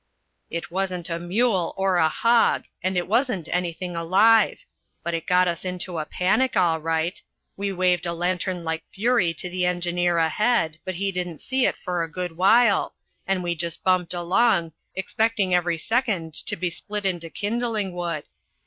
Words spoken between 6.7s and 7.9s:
right. We